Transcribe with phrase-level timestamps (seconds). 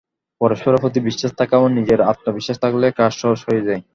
[0.41, 3.81] পরস্পরের প্রতি বিশ্বাস থাকা এবং নিজের আত্মবিশ্বাস থাকলে কাজ সহজ হয়ে যায়।